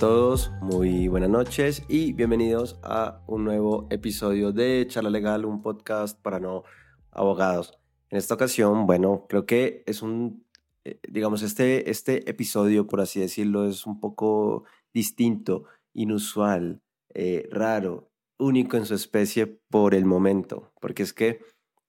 [0.00, 6.18] Todos, muy buenas noches y bienvenidos a un nuevo episodio de Charla Legal, un podcast
[6.18, 6.64] para no
[7.10, 7.78] abogados.
[8.08, 10.46] En esta ocasión, bueno, creo que es un,
[10.84, 16.80] eh, digamos, este, este episodio, por así decirlo, es un poco distinto, inusual,
[17.12, 21.40] eh, raro, único en su especie por el momento, porque es que,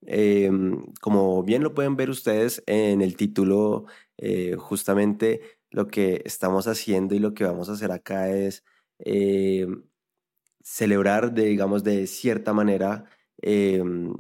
[0.05, 3.85] em, como bien lo pueden ver ustedes en el título,
[4.18, 8.63] eh, justamente lo que estamos haciendo y lo que vamos a hacer acá es
[8.99, 9.66] eh,
[10.63, 13.05] celebrar, de, digamos, de cierta manera
[13.41, 14.13] em,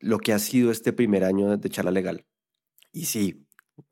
[0.00, 2.26] lo que ha sido este primer año de charla legal.
[2.92, 3.46] Y sí,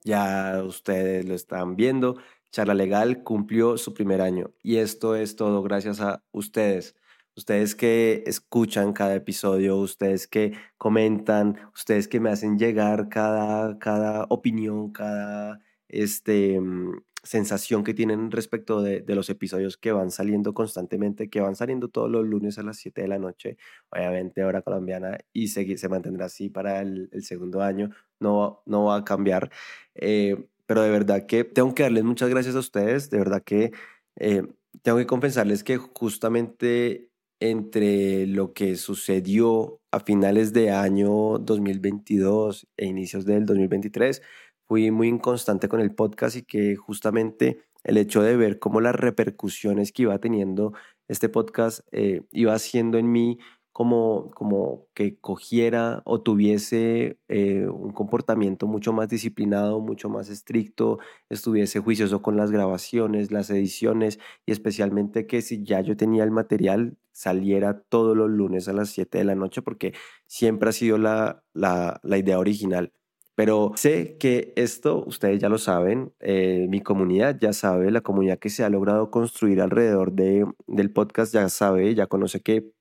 [0.05, 2.16] ya ustedes lo están viendo,
[2.51, 6.96] charla legal cumplió su primer año y esto es todo gracias a ustedes.
[7.37, 14.24] Ustedes que escuchan cada episodio, ustedes que comentan, ustedes que me hacen llegar cada, cada
[14.30, 21.29] opinión, cada este, mm, sensación que tienen respecto de, los episodios que van saliendo constantemente,
[21.29, 23.57] que van saliendo todos los lunes a las 7 de la noche,
[23.91, 28.97] obviamente hora colombiana, y se, se mantendrá así para el, segundo año, no, no va
[28.97, 29.51] a cambiar.
[29.95, 33.73] Eh, pero de verdad que tengo que darles muchas gracias a ustedes, de verdad que
[34.16, 34.43] eh,
[34.82, 37.10] tengo que confesarles que justamente
[37.41, 44.23] entre lo que sucedió a finales de año 2022 e inicios del 2023,
[44.67, 48.95] fui muy inconstante con el podcast y que justamente el hecho de ver cómo las
[48.95, 50.73] repercusiones que iba teniendo
[51.09, 53.39] este podcast eh, iba haciendo en mí
[53.77, 60.99] como, como que cogiera o tuviese eh, un comportamiento mucho más disciplinado, mucho más estricto,
[61.29, 66.31] estuviese juicioso con las grabaciones, las ediciones y especialmente que si ya yo tenía el
[66.31, 69.93] material saliera todos los lunes a las 7 de la noche porque
[70.26, 72.93] siempre ha sido la, la, la idea original.
[73.36, 78.38] Pero sé que esto, ustedes ya lo saben, eh, mi comunidad ya sabe, la comunidad
[78.38, 82.72] que se ha logrado construir alrededor de, del podcast ya sabe, ya conoce que,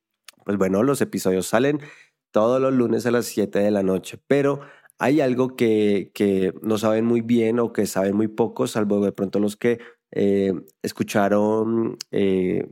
[0.46, 1.82] pues bueno, los episodios salen
[2.32, 4.62] todos los lunes a las 7 de la noche, pero
[4.98, 9.12] hay algo que, que no saben muy bien o que saben muy poco, salvo de
[9.12, 9.80] pronto los que
[10.12, 12.72] eh, escucharon eh,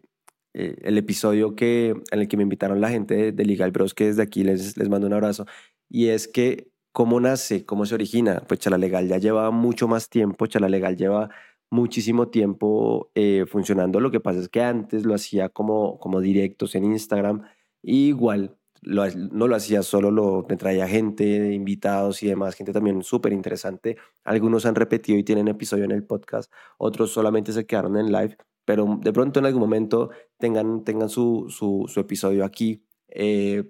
[0.54, 4.06] el episodio que, en el que me invitaron la gente de, de Legal Bros, que
[4.06, 5.46] desde aquí les, les mando un abrazo,
[5.90, 7.66] y es que ¿Cómo nace?
[7.66, 8.44] ¿Cómo se origina?
[8.48, 11.30] Pues Chala Legal ya lleva mucho más tiempo, Chala Legal lleva
[11.72, 14.00] muchísimo tiempo eh, funcionando.
[14.00, 17.44] Lo que pasa es que antes lo hacía como, como directos en Instagram.
[17.82, 23.34] igual no lo hacía solo, lo, me traía gente, invitados y demás, gente también súper
[23.34, 23.98] interesante.
[24.24, 28.38] Algunos han repetido y tienen episodio en el podcast, otros solamente se quedaron en live,
[28.66, 32.84] pero de pronto en algún momento tengan, tengan su, su, episodio aquí.
[33.08, 33.64] Eh,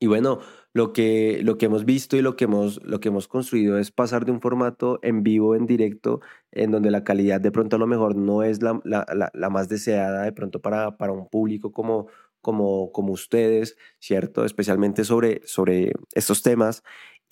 [0.00, 0.40] y bueno,
[0.72, 3.90] lo que, lo que hemos visto y lo que hemos, lo que hemos construido es
[3.90, 6.20] pasar de un formato en vivo, en directo,
[6.52, 9.68] en donde la calidad de pronto a lo mejor no es la, la, la, más
[9.68, 12.06] deseada de pronto para, para un público como,
[12.40, 14.46] como, como ustedes, ¿cierto?
[14.46, 16.82] Especialmente sobre, sobre estos temas.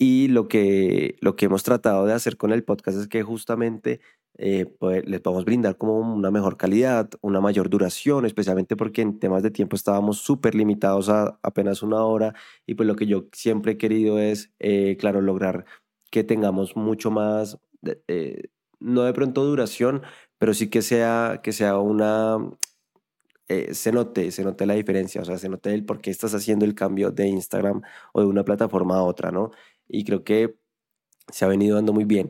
[0.01, 3.99] Y lo que, lo que hemos tratado de hacer con el podcast es que justamente
[4.37, 9.19] eh, pues, les podemos brindar como una mejor calidad, una mayor duración, especialmente porque en
[9.19, 12.33] temas de tiempo estábamos súper limitados a apenas una hora
[12.65, 15.65] y pues lo que yo siempre he querido es, eh, claro, lograr
[16.11, 17.59] que tengamos mucho más,
[18.07, 18.43] eh,
[18.79, 20.03] no de pronto duración,
[20.37, 22.37] pero sí que sea, que sea una,
[23.71, 26.65] se note, se note la diferencia, o sea, se note el por qué estás haciendo
[26.65, 27.81] el cambio de Instagram
[28.13, 29.51] o de una plataforma a otra, ¿no?
[29.89, 30.55] Y creo que
[31.31, 32.29] se ha venido dando muy bien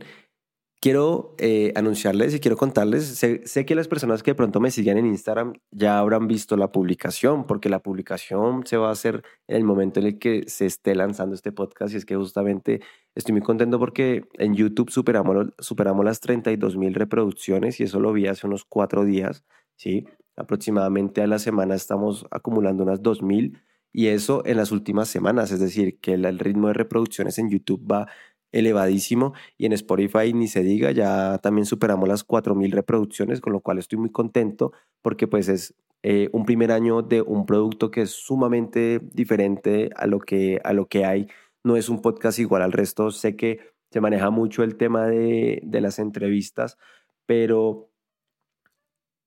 [0.80, 4.98] quiero eh, anunciarles y quiero contarles, sé, que las personas que de pronto me siguen
[4.98, 9.58] en Instagram ya habrán visto la publicación, porque la publicación se va a hacer en
[9.58, 12.82] el momento en el que se esté lanzando este podcast y es que justamente
[13.16, 18.14] estoy muy contento porque en YouTube superamos, superamos las 32 mil reproducciones y eso lo
[18.14, 19.44] vi hace unos cuatro días,
[19.76, 20.06] ¿sí?
[20.38, 25.52] Aproximadamente a la semana estamos acumulando unas 2 mil y eso en las últimas semanas,
[25.52, 28.08] es decir, que el ritmo de reproducciones en YouTube va
[28.52, 33.62] elevadísimo y en Spotify ni se diga, ya también superamos las 4.000 reproducciones, con lo
[33.62, 34.72] cual estoy muy contento
[35.02, 40.08] porque pues es eh, un primer año de un producto que es sumamente diferente a
[40.08, 41.28] lo que, a lo que hay.
[41.64, 43.60] No es un podcast igual al resto, sé que
[43.92, 46.78] se maneja mucho el tema de, de las entrevistas,
[47.26, 47.90] pero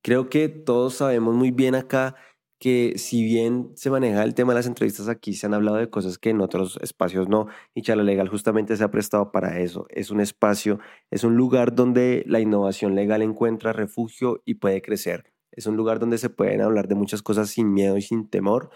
[0.03, 2.17] creo que todos sabemos muy bien acá
[2.63, 5.91] que si bien se maneja el tema de las entrevistas aquí, se han hablado de
[5.91, 9.87] cosas que en otros espacios no, y Charla Legal justamente se ha prestado para eso.
[9.91, 10.79] Es un espacio,
[11.11, 15.25] es un lugar donde la innovación legal encuentra refugio y puede crecer.
[15.51, 18.71] Es un lugar donde se pueden hablar de muchas cosas sin miedo y sin temor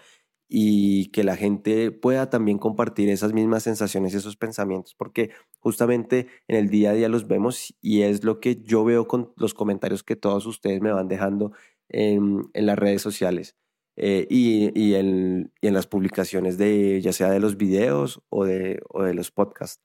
[0.49, 5.29] y que la gente pueda también compartir esas mismas sensaciones y esos pensamientos, porque
[5.59, 9.31] justamente en el día a día los vemos y es lo que yo veo con
[9.37, 11.53] los comentarios que todos ustedes me van dejando
[11.87, 13.55] en, las redes sociales
[13.97, 19.31] eh, y, en, las publicaciones de ya sea de los videos o de, de los
[19.31, 19.83] podcasts.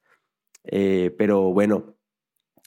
[0.65, 1.97] Eh, pero bueno,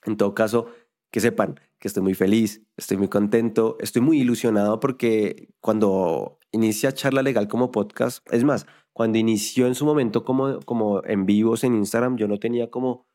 [0.05, 0.67] en todo caso,
[1.11, 6.93] que sepan que estoy muy feliz, estoy muy contento, estoy muy ilusionado porque cuando inicia
[6.93, 11.63] Charla Legal como podcast, es más, cuando inició en su momento como, como en vivos
[11.63, 13.05] en Instagram, yo no tenía como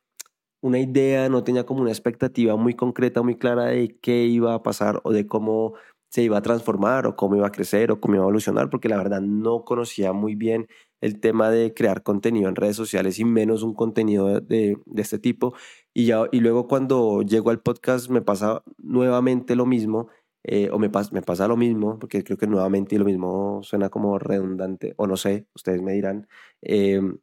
[0.62, 4.62] una idea, no tenía como una expectativa muy concreta, muy clara de qué iba a
[4.62, 5.74] pasar o de cómo
[6.10, 8.88] se iba a transformar o cómo iba a crecer o cómo iba a evolucionar, porque
[8.88, 10.66] la verdad no conocía muy bien
[11.00, 15.54] el tema de crear contenido en redes sociales y menos un contenido de, este tipo.
[15.94, 20.08] Y, ya, y luego cuando llego al podcast me pasa nuevamente lo mismo,
[20.42, 24.18] eh, o me, me pasa lo mismo, porque creo que nuevamente lo mismo suena como
[24.18, 26.28] redundante, o no sé, ustedes me dirán,
[26.62, 27.18] em,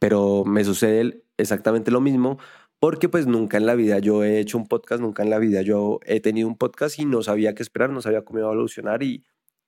[0.00, 2.38] pero me sucede exactamente lo mismo
[2.78, 5.62] porque pues nunca en la vida yo he hecho un podcast, nunca en la vida
[5.62, 8.52] yo he tenido un podcast y no sabía qué esperar, no sabía cómo iba a
[8.52, 9.24] evolucionar y,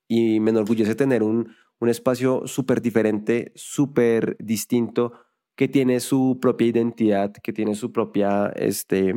[0.09, 5.13] y me enorgullece tener un, un espacio súper diferente, súper distinto,
[5.57, 9.15] que tiene su propia identidad, que tiene su propia, este,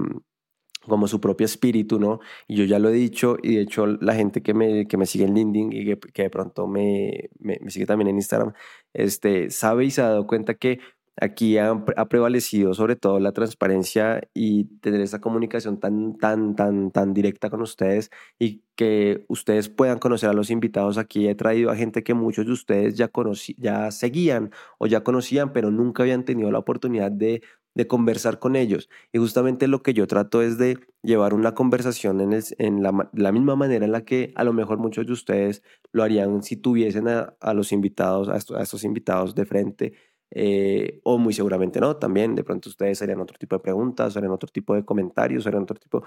[0.88, 2.20] como su propio espíritu, ¿no?
[2.48, 5.06] Y yo ya lo he dicho, y de hecho la gente que me, que me
[5.06, 8.54] sigue en LinkedIn y que, que de pronto me, me, me, sigue también en Instagram,
[8.94, 10.80] este, sabe y se ha dado cuenta que
[11.20, 17.14] Aquí ha, prevalecido sobre todo la transparencia y tener esa comunicación tan, tan, tan, tan
[17.14, 18.10] directa con ustedes
[18.40, 20.98] y que ustedes puedan conocer a los invitados.
[20.98, 23.12] Aquí he traído a gente que muchos de ustedes ya,
[23.58, 27.42] ya seguían o ya conocían, pero nunca habían tenido la oportunidad de,
[27.76, 28.90] de conversar con ellos.
[29.12, 33.56] Y justamente lo que yo trato es de llevar una conversación en, en la, misma
[33.56, 37.54] manera en la que a lo mejor muchos de ustedes lo harían si tuviesen a,
[37.54, 39.94] los invitados, a a estos invitados de frente
[40.32, 44.32] eh, o muy seguramente no, también de pronto ustedes harían otro tipo de preguntas, harían
[44.32, 46.04] otro tipo de comentarios, harían otro tipo,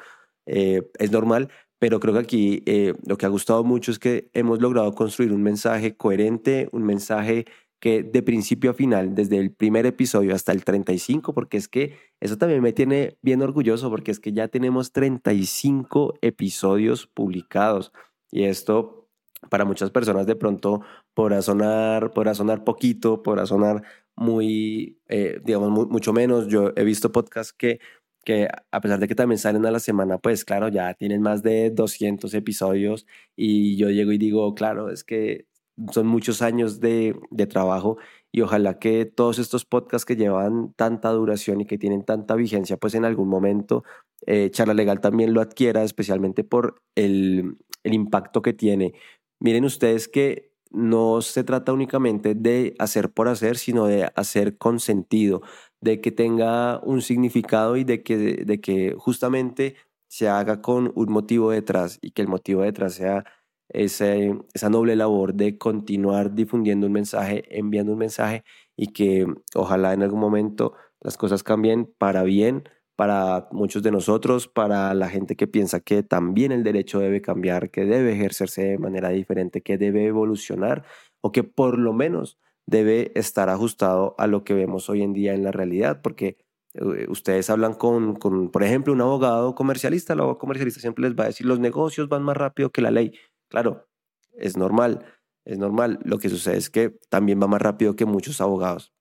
[0.47, 4.31] eh, es normal, pero creo que aquí eh, lo que ha gustado mucho es que
[4.33, 7.45] hemos logrado construir un mensaje coherente, un mensaje
[7.81, 11.99] que de principio a final, desde el primer episodio hasta el 35, porque es que
[12.19, 17.93] eso también me tiene bien orgulloso, porque es que ya tenemos 35 episodios publicados
[18.31, 19.05] y esto
[19.51, 20.81] para muchas personas de pronto
[21.13, 23.83] podrá sonar, podrá sonar poquito, podrá sonar
[24.17, 26.49] muy, eh, digamos, mucho menos.
[26.49, 27.81] Yo he visto podcasts que,
[28.25, 31.43] que a pesar de que también salen a la semana, pues claro, ya tienen más
[31.43, 33.07] de 200 episodios
[33.37, 35.47] y yo llego y digo, claro, es que
[35.93, 37.99] son muchos años de, de trabajo
[38.33, 42.77] y ojalá que todos estos podcasts que llevan tanta duración y que tienen tanta vigencia,
[42.77, 43.85] pues en algún momento
[44.27, 48.95] eh, Charla Legal también lo adquiera, especialmente por el, el impacto que tiene.
[49.41, 54.81] Miren ustedes que no se trata únicamente de hacer por hacer, sino de hacer con
[54.81, 55.43] sentido,
[55.81, 59.77] de que tenga un significado y de que, de que justamente
[60.09, 63.25] se haga con un motivo detrás y que el motivo detrás sea
[63.69, 68.45] ese, esa noble labor de continuar difundiendo un mensaje, enviando un mensaje
[68.77, 72.65] y que ojalá en algún momento las cosas cambien para bien
[72.97, 77.71] para muchos de nosotros, para la gente que piensa que también el derecho debe cambiar,
[77.71, 80.85] que debe ejercerse de manera diferente, que debe evolucionar
[81.21, 85.35] o que por lo menos debe estar ajustado a lo que vemos hoy en día
[85.35, 86.39] en la realidad, porque
[86.75, 91.19] eh, ustedes hablan con, con, por ejemplo, un abogado comercialista, el abogado comercialista siempre les
[91.19, 93.13] va a decir los negocios van más rápido que la ley.
[93.49, 93.89] Claro,
[94.33, 95.05] es normal,
[95.45, 95.99] es normal.
[96.05, 98.94] Lo que sucede es que también va más rápido que muchos abogados.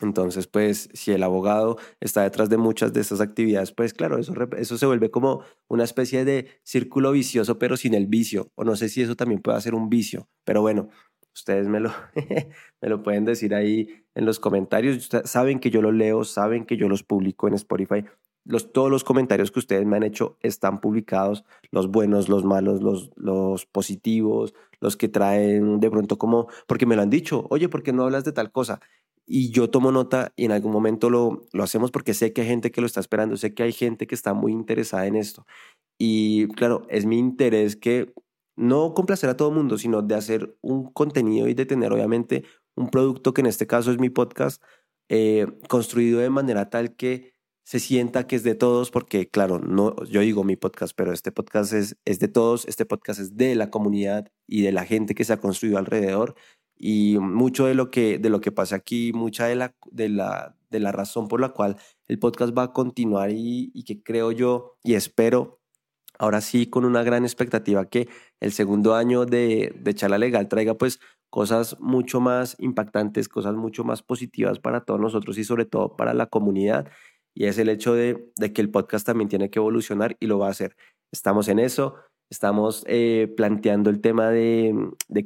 [0.00, 4.34] Entonces, pues, si el abogado está detrás de muchas de esas actividades, pues claro, eso,
[4.58, 8.50] eso se vuelve como una especie de círculo vicioso, pero sin el vicio.
[8.54, 10.88] O no sé si eso también puede ser un vicio, pero bueno,
[11.34, 11.92] ustedes me lo,
[12.80, 15.08] me lo pueden decir ahí en los comentarios.
[15.24, 18.04] saben que yo lo leo, saben que yo los publico en Spotify.
[18.44, 22.80] Los, todos los comentarios que ustedes me han hecho están publicados, los buenos, los malos,
[22.80, 27.68] los, los positivos, los que traen de pronto como, porque me lo han dicho, oye,
[27.68, 28.80] ¿por qué no hablas de tal cosa?
[29.26, 32.46] Y yo tomo nota y en algún momento lo, lo hacemos porque sé que hay
[32.48, 35.46] gente que lo está esperando, sé que hay gente que está muy interesada en esto.
[35.98, 38.14] Y claro, es mi interés que
[38.56, 42.44] no complacer a todo el mundo, sino de hacer un contenido y de tener obviamente
[42.76, 44.62] un producto que en este caso es mi podcast,
[45.08, 49.96] eh, construido de manera tal que se sienta que es de todos, porque claro, no,
[50.04, 53.56] yo digo mi podcast, pero este podcast es, es de todos, este podcast es de
[53.56, 56.36] la comunidad y de la gente que se ha construido alrededor
[56.78, 60.56] y mucho de lo que, de lo que pasa aquí, mucha de la, de, la,
[60.70, 61.76] de la razón por la cual
[62.08, 65.60] el podcast va a continuar y, y que creo yo y espero,
[66.18, 68.08] ahora sí con una gran expectativa que
[68.40, 73.84] el segundo año de, de Charla Legal traiga pues cosas mucho más impactantes, cosas mucho
[73.84, 76.88] más positivas para todos nosotros y sobre todo para la comunidad.
[77.34, 80.38] Y es el hecho de, de que el podcast también tiene que evolucionar y lo
[80.38, 80.76] va a hacer.
[81.12, 81.96] Estamos en eso.
[82.30, 84.74] Estamos eh, planteando el tema de,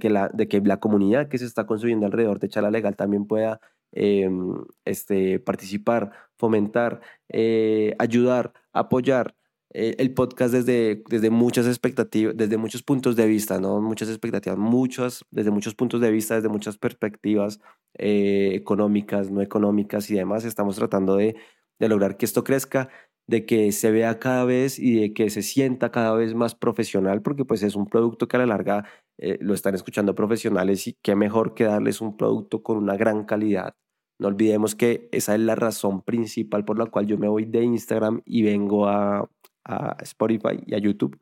[0.00, 3.26] que la, de que la comunidad que se está construyendo alrededor de Charla Legal también
[3.26, 3.60] pueda
[3.92, 4.54] em,
[4.84, 9.34] este, participar, fomentar, eh, ayudar, apoyar
[9.72, 13.80] eh, el podcast desde, desde muchas expectativas, desde muchos puntos de vista, ¿no?
[13.80, 17.60] Muchas expectativas, muchos, desde muchos puntos de vista, desde muchas perspectivas
[17.94, 20.44] eh, económicas, no económicas y demás.
[20.44, 21.36] Estamos tratando de,
[21.78, 22.88] de lograr que esto crezca,
[23.30, 27.22] de que se vea cada vez y de que se sienta cada vez más profesional,
[27.22, 28.84] porque pues es un producto que a la larga
[29.18, 33.24] eh, lo están escuchando profesionales y qué mejor que darles un producto con una gran
[33.24, 33.76] calidad.
[34.18, 37.62] No olvidemos que esa es la razón principal por la cual yo me voy de
[37.62, 39.30] Instagram y vengo a,
[39.64, 41.16] a Spotify y a YouTube.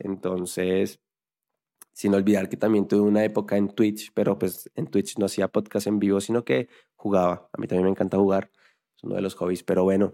[0.00, 1.00] Entonces,
[1.92, 5.48] sin olvidar que también tuve una época en Twitch, pero pues en Twitch no hacía
[5.48, 7.48] podcast en vivo, sino que jugaba.
[7.52, 8.50] A mí también me encanta jugar,
[8.96, 10.12] es uno de los hobbies, pero bueno.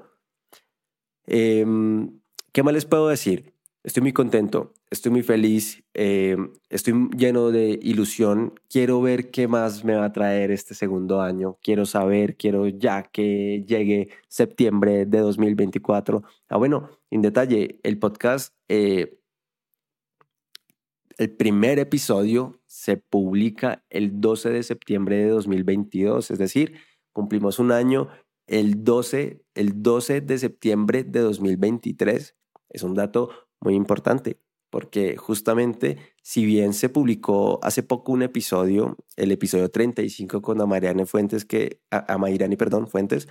[1.26, 2.20] Em,
[2.52, 3.54] ¿Qué más les puedo decir?
[3.82, 8.54] Estoy muy contento, estoy muy feliz, em, estoy lleno de ilusión.
[8.68, 11.58] Quiero ver qué más me va a traer este segundo año.
[11.62, 16.22] Quiero saber, quiero ya que llegue septiembre de 2024.
[16.48, 19.20] Ah, bueno, en detalle, el podcast, eh,
[21.16, 26.74] el primer episodio se publica el 12 de septiembre de 2022, es decir,
[27.12, 28.08] cumplimos un año
[28.50, 32.36] el 12, el 12 de septiembre de 2023.
[32.68, 33.30] Es un dato
[33.60, 34.40] muy importante
[34.70, 41.06] porque justamente si bien se publicó hace poco un episodio, el episodio 35 con Amariane
[41.06, 42.18] Fuentes, que, a,
[42.58, 43.28] perdón, Fuentes,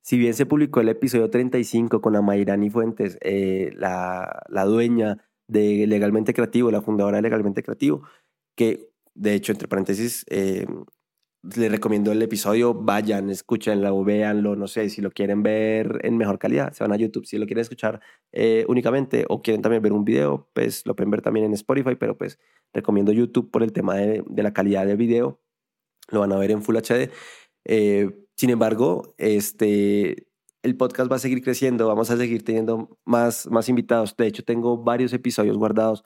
[0.00, 5.86] si bien se publicó el episodio 35 con Amairani Fuentes, eh, la, la, dueña de
[5.86, 8.02] Legalmente Creativo, la fundadora de Legalmente Creativo,
[8.56, 10.66] que de hecho, entre paréntesis, eh,
[11.42, 16.38] les recomiendo el episodio, vayan, escúchenlo, véanlo, no sé, si lo quieren ver en mejor
[16.38, 19.92] calidad, se van a YouTube, si lo quieren escuchar eh, únicamente o quieren también ver
[19.92, 22.38] un video, pues lo pueden ver también en Spotify, pero pues
[22.72, 25.40] recomiendo YouTube por el tema de, de la calidad de video,
[26.08, 27.10] lo van a ver en Full HD.
[27.64, 30.28] Eh, sin embargo, este,
[30.62, 34.16] el podcast va a seguir creciendo, vamos a seguir teniendo más, más invitados.
[34.16, 36.04] De hecho, tengo varios episodios guardados.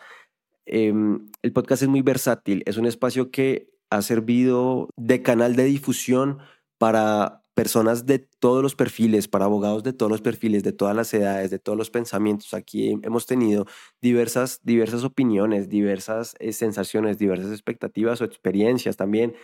[0.66, 5.64] Em, el podcast es muy versátil, es un espacio que ha servido de canal de
[5.64, 6.38] difusión
[6.78, 11.12] para personas de todos los perfiles, para abogados de todos los perfiles, de todas las
[11.14, 12.52] edades, de todos los pensamientos.
[12.52, 13.66] Aquí hemos tenido
[14.02, 19.34] diversas, diversas opiniones, diversas eh, sensaciones, diversas expectativas o experiencias también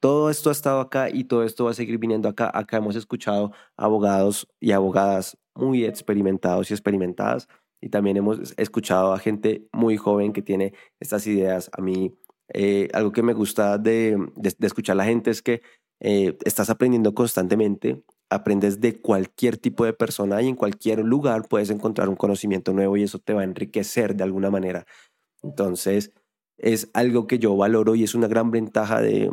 [0.00, 2.50] todo esto ha estado acá y todo esto va a seguir viniendo acá.
[2.52, 7.48] Acá hemos escuchado abogados y abogadas muy experimentados y experimentadas
[7.80, 11.70] y también hemos escuchado a gente muy joven que tiene estas ideas.
[11.72, 12.12] A mí
[12.52, 14.16] eh, algo que me gusta de,
[14.60, 15.62] escuchar a la gente es que
[16.00, 21.70] eh, estás aprendiendo constantemente, aprendes de cualquier tipo de persona y en cualquier lugar puedes
[21.70, 24.86] encontrar un conocimiento nuevo y eso te va a enriquecer de alguna manera.
[25.42, 26.12] Entonces,
[26.58, 29.30] es algo que yo valoro y es una gran ventaja de,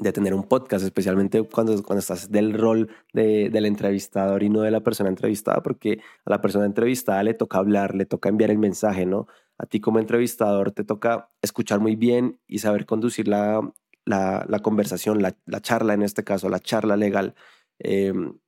[0.00, 4.62] de tener un podcast, especialmente cuando, cuando estás del rol de, del entrevistador y no
[4.62, 8.50] de la persona entrevistada, porque a la persona entrevistada le toca hablar, le toca enviar
[8.50, 9.26] el mensaje, ¿no?
[9.60, 13.60] A ti como entrevistador te toca escuchar muy bien y saber conducir la,
[14.06, 17.34] la, conversación, la, la, charla en este caso, la charla legal.
[17.78, 18.38] Em,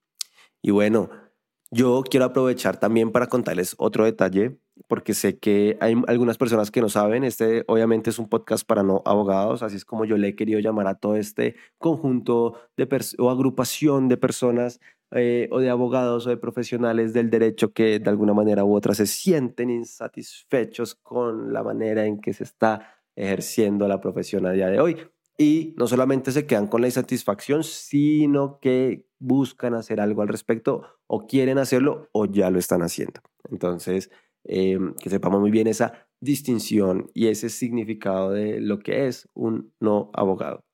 [0.63, 1.11] y bueno,
[1.71, 6.81] yo quiero aprovechar también para contarles otro detalle porque sé que hay algunas personas que
[6.81, 10.29] no saben, este obviamente es un podcast para no abogados, así es como yo le
[10.29, 12.89] he querido llamar a todo este conjunto de
[13.19, 14.81] o agrupación de personas
[15.15, 18.95] eh, o de abogados o de profesionales del derecho que de alguna manera u otra
[18.95, 24.69] se sienten insatisfechos con la manera en que se está ejerciendo la profesión a día
[24.69, 24.97] de hoy.
[25.37, 30.83] Y no solamente se quedan con la insatisfacción, sino que buscan hacer algo al respecto
[31.07, 33.21] o quieren hacerlo o ya lo están haciendo.
[33.51, 34.11] Entonces,
[34.45, 39.75] eh, que sepamos muy bien esa distinción y ese significado de lo que es un
[39.79, 40.65] no abogado.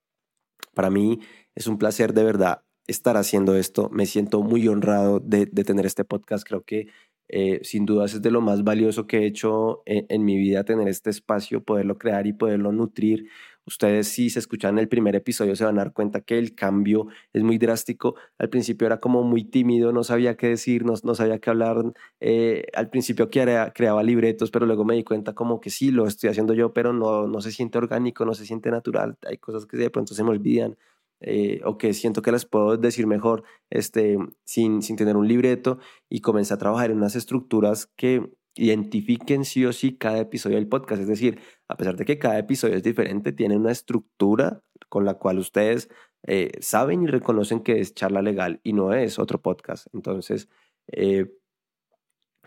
[0.74, 1.20] Para mí
[1.54, 3.88] es un placer de verdad estar haciendo esto.
[3.90, 6.46] Me siento muy honrado de, tener este podcast.
[6.46, 6.88] Creo que
[7.28, 10.64] eh, sin dudas es de lo más valioso que he hecho en, en, mi vida,
[10.64, 13.28] tener este espacio, poderlo crear y poderlo nutrir
[13.68, 17.08] Ustedes si se escuchan el primer episodio se van a dar cuenta que el cambio
[17.34, 18.14] es muy drástico.
[18.38, 21.76] Al principio era como muy tímido, no sabía qué decir, no, no sabía qué hablar.
[22.18, 26.06] Eh, al principio creaba, creaba libretos, pero luego me di cuenta como que sí, lo
[26.06, 29.18] estoy haciendo yo, pero no, no se siente orgánico, no se siente natural.
[29.26, 30.78] Hay cosas que de pronto se me olvidan.
[31.20, 35.78] Eh, o que siento que las puedo decir mejor este, sin, sin tener un libreto
[36.08, 40.68] y comencé a trabajar en unas estructuras que identifiquen sí o sí cada episodio del
[40.68, 41.02] podcast.
[41.02, 45.14] Es decir, a pesar de que cada episodio es diferente, tiene una estructura con la
[45.14, 45.88] cual ustedes
[46.26, 49.86] eh, saben y reconocen que es charla legal y no es otro podcast.
[49.92, 50.48] Entonces,
[50.88, 51.26] eh,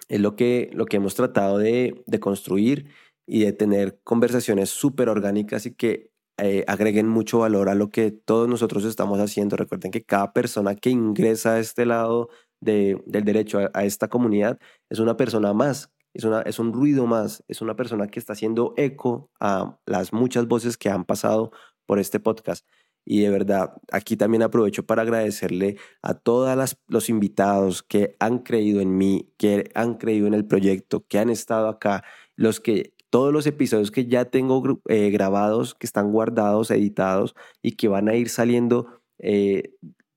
[0.10, 2.90] es lo que, lo que hemos tratado de, de construir
[3.25, 6.11] y de tener conversaciones súper orgánicas y que
[6.44, 9.56] eh, agreguen mucho valor a lo que todos nosotros estamos haciendo.
[9.58, 12.30] Recuerden que cada persona que ingresa a este lado
[12.60, 17.06] de, del derecho a, esta comunidad es una persona más, es, una, es un ruido
[17.06, 21.52] más, es una persona que está haciendo eco a las muchas voces que han pasado
[21.86, 22.66] por este podcast.
[23.06, 28.82] Y de verdad, aquí también aprovecho para agradecerle a todos los invitados que han creído
[28.82, 32.04] en mí, que han creído en el proyecto, que han estado acá,
[32.36, 37.74] los que todos los episodios que ya tengo eh, grabados, que están guardados, editados y
[37.74, 38.88] que van a ir saliendo,
[39.20, 39.75] eh,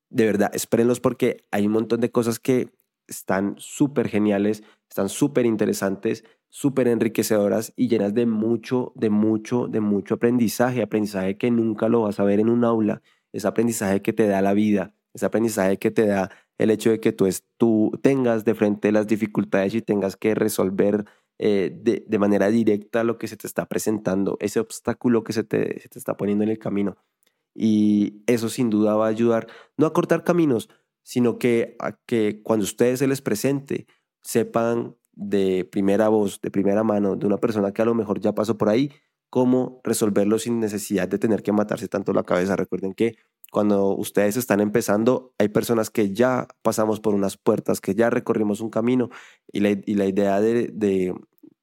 [0.09, 2.71] de verdad, espérenlos porque hay un montón de cosas que
[3.07, 6.25] están súper geniales, están súper interesantes
[6.55, 12.03] súper enriquecedoras y llenas de mucho, de mucho, de mucho aprendizaje, aprendizaje que nunca lo
[12.03, 15.79] vas a ver en un aula, es aprendizaje que te da la vida, es aprendizaje
[15.79, 19.75] que te da el hecho de que tú, es, tú tengas de frente las dificultades
[19.75, 21.07] y tengas que resolver
[21.39, 25.45] eh, de, de, manera directa lo que se te está presentando, ese obstáculo que se
[25.45, 26.97] te, se te está poniendo en el camino.
[27.55, 30.69] Y eso sin duda va a ayudar, no a cortar caminos,
[31.03, 33.87] sino que a que cuando ustedes se les presente,
[34.23, 38.35] sepan de primera voz, de primera mano, de una persona que a lo mejor ya
[38.35, 38.91] pasó por ahí,
[39.31, 42.57] cómo resolverlo sin necesidad de tener que matarse tanto la cabeza.
[42.57, 43.17] Recuerden que
[43.55, 48.61] cuando ustedes están empezando, hay personas que ya pasamos por unas puertas, que ya recorrimos
[48.61, 49.11] un camino
[49.53, 51.15] y la, y la idea de, de,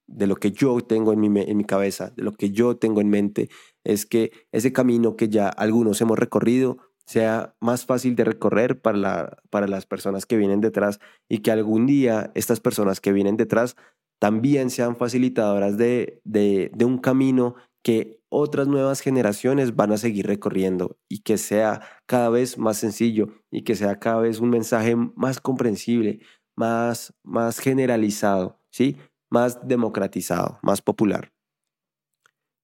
[0.07, 3.01] de, lo que yo tengo en mi, en mi cabeza, de lo que yo tengo
[3.01, 3.49] en mente,
[3.83, 8.97] es que ese camino que ya algunos hemos recorrido, sea más fácil de recorrer para,
[8.97, 13.35] la, para las personas que vienen detrás y que algún día estas personas que vienen
[13.35, 13.75] detrás
[14.17, 20.25] también sean facilitadoras de, de, de un camino que otras nuevas generaciones van a seguir
[20.25, 24.95] recorriendo y que sea cada vez más sencillo y que sea cada vez un mensaje
[24.95, 26.21] más comprensible,
[26.55, 28.97] más, más generalizado, ¿sí?
[29.29, 31.33] más democratizado, más popular.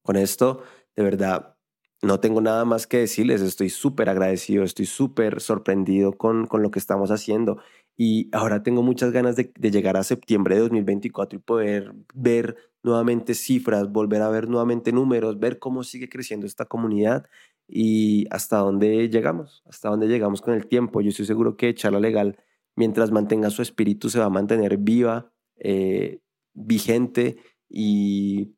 [0.04, 0.64] Con esto,
[0.96, 1.58] de verdad,
[2.02, 6.72] no tengo nada más que decirles, estoy súper agradecido, estoy súper sorprendido con, con lo
[6.72, 7.62] que estamos haciendo
[7.98, 13.34] y ahora tengo muchas ganas de, llegar a septiembre de 2024 y poder ver nuevamente
[13.34, 17.26] cifras, volver a ver nuevamente números, ver cómo sigue creciendo esta comunidad
[17.68, 21.02] y hasta dónde llegamos, hasta dónde llegamos con el tiempo.
[21.02, 22.38] Yo estoy seguro que Charla Legal,
[22.76, 26.20] mientras mantenga su espíritu, se va a mantener viva, eh,
[26.54, 28.54] vigente y,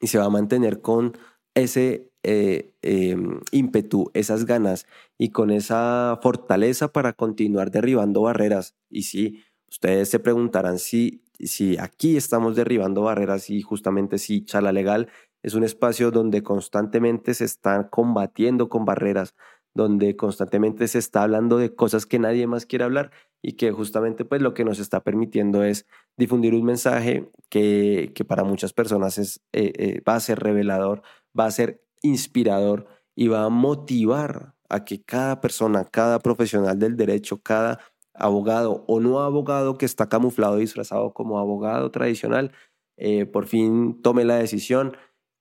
[0.00, 1.18] y se va a mantener con
[1.54, 4.86] ese eh, em, ímpetu, esas ganas
[5.18, 8.74] y con esa fortaleza para continuar derribando barreras.
[8.90, 14.72] Y si ustedes se preguntarán si, si aquí estamos derribando barreras y justamente si Chala
[14.72, 15.08] Legal
[15.42, 19.34] es un espacio donde constantemente se están combatiendo con barreras,
[19.74, 23.10] donde constantemente se está hablando de cosas que nadie más quiere hablar
[23.42, 28.24] y que justamente pues lo que nos está permitiendo es difundir un mensaje que, que
[28.24, 31.02] para muchas personas es, eh, eh, va a ser revelador,
[31.38, 32.86] va a ser inspirador
[33.16, 37.80] y va a motivar a que cada persona, cada profesional del derecho, cada
[38.14, 42.52] abogado o no abogado que está camuflado, disfrazado como abogado tradicional,
[42.96, 44.96] eh, por fin tome la decisión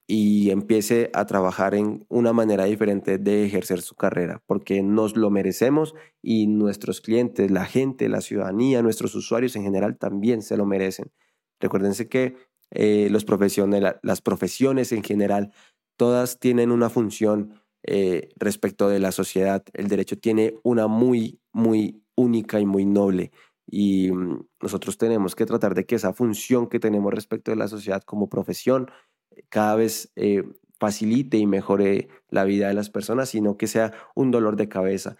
[0.08, 5.30] y empiece a trabajar en una manera diferente de ejercer su carrera, porque nos lo
[5.30, 10.66] merecemos y nuestros clientes, la gente, la ciudadanía, nuestros usuarios en general también se lo
[10.66, 11.12] merecen.
[11.60, 12.36] Recuérdense que
[12.72, 15.54] eh, los profesiones, las profesiones en general
[15.98, 19.64] todas tienen una función eh, respecto de la sociedad.
[19.74, 23.32] El derecho tiene una muy, muy única y muy noble.
[23.68, 27.68] Y mm, nosotros tenemos que tratar de que esa función que tenemos respecto de la
[27.68, 28.90] sociedad como profesión
[29.32, 30.44] eh, cada vez eh,
[30.80, 35.18] facilite y mejore la vida de las personas, sino que sea un dolor de cabeza.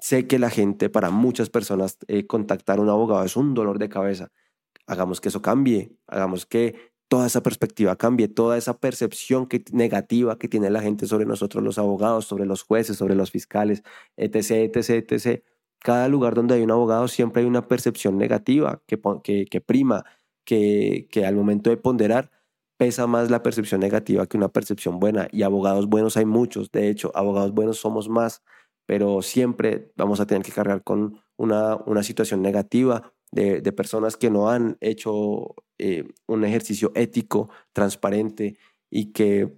[0.00, 3.88] sé que la gente, para muchas personas, contactar a un abogado es un dolor de
[3.88, 4.30] cabeza.
[4.86, 10.38] Hagamos que eso cambie, hagamos que toda esa perspectiva cambie, toda esa percepción que, negativa
[10.38, 13.82] que tiene la gente sobre nosotros los abogados, sobre los jueces, sobre los fiscales,
[14.16, 15.44] etc., etc., etc.
[15.78, 20.06] Cada lugar donde hay un abogado siempre hay una percepción negativa que, que, que prima,
[20.46, 22.30] que, que al momento de ponderar
[22.78, 25.28] pesa más la percepción negativa que una percepción buena.
[25.32, 28.42] Y abogados buenos hay muchos, de hecho, abogados buenos somos más,
[28.86, 34.30] pero siempre vamos a tener que cargar con una, una situación negativa de, personas que
[34.30, 38.56] no han hecho eh, un ejercicio ético, transparente
[38.90, 39.52] y que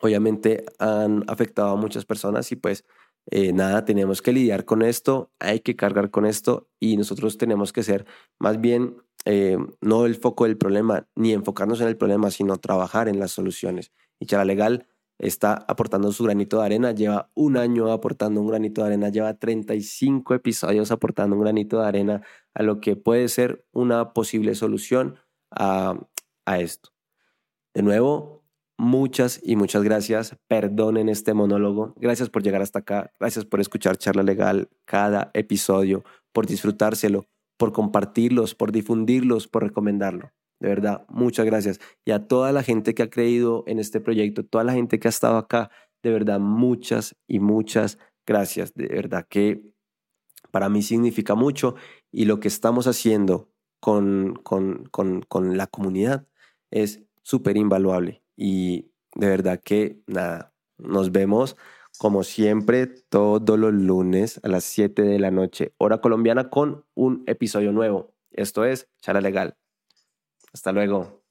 [0.00, 2.84] obviamente han afectado a muchas personas y pues
[3.30, 7.72] eh, nada, tenemos que lidiar con esto, hay que cargar con esto y nosotros tenemos
[7.72, 8.06] que ser
[8.38, 13.08] más bien eh, no el foco del problema ni enfocarnos en el problema, sino trabajar
[13.08, 13.92] en las soluciones.
[14.18, 14.86] Y Chala Legal
[15.18, 19.34] está aportando su granito de arena, lleva un año aportando un granito de arena, lleva
[19.34, 22.22] 35 episodios aportando un granito de arena
[22.54, 25.16] a lo que puede ser una posible solución
[25.50, 25.96] a,
[26.46, 26.90] a esto.
[27.74, 28.44] De nuevo,
[28.76, 30.36] muchas y muchas gracias.
[30.48, 31.94] Perdonen este monólogo.
[31.96, 33.12] Gracias por llegar hasta acá.
[33.18, 40.32] Gracias por escuchar Charla Legal cada episodio, por disfrutárselo, por compartirlos, por difundirlos, por recomendarlo.
[40.64, 41.78] De verdad, muchas gracias.
[42.06, 45.08] Y a toda la gente que ha creído en este proyecto, toda la gente que
[45.08, 45.70] ha estado acá,
[46.02, 48.72] de verdad, muchas y muchas gracias.
[48.72, 49.60] De verdad que
[50.50, 51.74] para mí significa mucho
[52.10, 56.26] y lo que estamos haciendo con, con, con, con la comunidad
[56.70, 58.22] es súper invaluable.
[58.34, 61.58] Y de verdad que nada, nos vemos
[61.98, 67.22] como siempre todos los lunes a las 7 de la noche, hora colombiana, con un
[67.26, 68.14] episodio nuevo.
[68.30, 69.58] Esto es Chara Legal.
[70.54, 71.23] Hasta luego.